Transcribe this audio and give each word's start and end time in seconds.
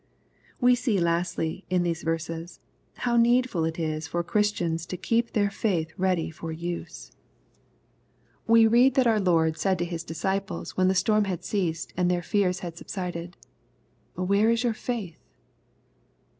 We 0.59 0.73
see, 0.73 0.99
lastly, 0.99 1.63
in 1.69 1.83
these 1.83 2.01
verses, 2.01 2.59
how 3.05 3.17
needful 3.17 3.65
it 3.65 3.77
is 3.77 4.07
frr 4.09 4.25
Christians 4.25 4.87
to 4.87 4.97
keep 4.97 5.33
their 5.33 5.51
faith 5.51 5.91
ready 5.95 6.31
for 6.31 6.51
use* 6.51 7.11
We 8.47 8.65
read 8.65 8.95
that 8.95 9.05
LUKE, 9.05 9.05
CHAP. 9.05 9.21
vm. 9.21 9.25
265 9.25 9.27
our 9.29 9.33
Lord 9.35 9.57
said 9.59 9.77
to 9.77 9.85
His 9.85 10.03
disciples 10.03 10.75
when 10.75 10.87
the 10.87 10.95
storm 10.95 11.25
had 11.25 11.43
ceased, 11.43 11.93
and 11.95 12.09
their 12.09 12.23
fears 12.23 12.61
had 12.61 12.79
subsided," 12.79 13.37
Where^is 14.17 14.63
your 14.63 14.73
faith 14.73 15.19